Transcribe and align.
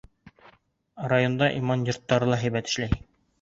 Районда 1.13 1.49
иман 1.59 1.85
йорттары 1.93 2.31
ла 2.33 2.41
һәйбәт 2.47 2.73
эшләй. 2.73 2.99